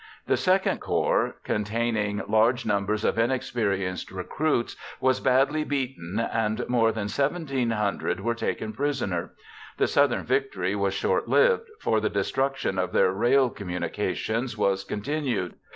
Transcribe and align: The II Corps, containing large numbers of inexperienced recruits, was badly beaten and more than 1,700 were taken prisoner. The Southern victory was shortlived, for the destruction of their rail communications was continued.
The 0.25 0.59
II 0.71 0.77
Corps, 0.77 1.35
containing 1.43 2.23
large 2.27 2.65
numbers 2.65 3.05
of 3.05 3.19
inexperienced 3.19 4.09
recruits, 4.09 4.75
was 4.99 5.19
badly 5.19 5.63
beaten 5.63 6.17
and 6.19 6.67
more 6.67 6.91
than 6.91 7.03
1,700 7.03 8.19
were 8.21 8.33
taken 8.33 8.73
prisoner. 8.73 9.33
The 9.77 9.85
Southern 9.85 10.23
victory 10.23 10.73
was 10.75 10.95
shortlived, 10.95 11.67
for 11.79 11.99
the 12.01 12.09
destruction 12.09 12.79
of 12.79 12.93
their 12.93 13.11
rail 13.11 13.51
communications 13.51 14.57
was 14.57 14.83
continued. 14.83 15.53